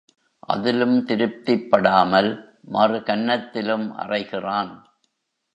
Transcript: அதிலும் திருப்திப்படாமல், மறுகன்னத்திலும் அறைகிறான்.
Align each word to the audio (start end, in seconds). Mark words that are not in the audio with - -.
அதிலும் 0.47 1.05
திருப்திப்படாமல், 1.05 2.29
மறுகன்னத்திலும் 2.71 3.87
அறைகிறான். 3.97 4.71